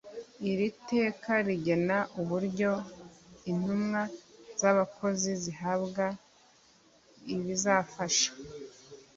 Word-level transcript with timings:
iri 0.51 0.67
teka 0.89 1.31
rigena 1.47 1.97
uburyo 2.21 2.71
intumwa 3.51 4.01
z'abakozi 4.59 5.31
zihabwa 5.43 6.05
ibizifasha 7.33 8.31